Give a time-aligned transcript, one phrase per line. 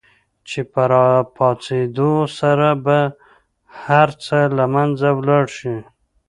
[0.49, 2.99] چې په را پاڅېدو سره به
[3.83, 5.75] هر څه له منځه ولاړ شي.